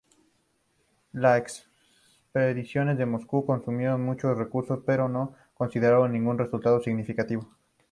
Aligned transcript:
Las 1.11 1.63
expediciones 2.33 2.99
a 2.99 3.05
Moscú 3.05 3.45
consumieron 3.45 4.01
muchos 4.03 4.35
recursos, 4.35 4.79
pero 4.83 5.07
no 5.07 5.35
consiguieron 5.53 6.11
ningún 6.11 6.39
resultado 6.39 6.81
significativo. 6.81 7.47